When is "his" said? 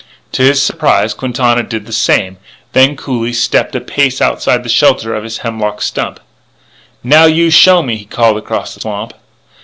0.41-0.59, 5.23-5.37